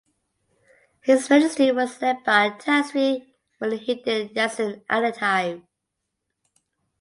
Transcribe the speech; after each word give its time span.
His 1.01 1.29
ministry 1.29 1.71
was 1.71 2.01
led 2.01 2.23
by 2.23 2.49
Tan 2.57 2.83
Sri 2.83 3.35
Muhyiddin 3.61 4.33
Yassin 4.33 4.81
at 4.89 5.01
the 5.01 5.11
time. 5.11 5.67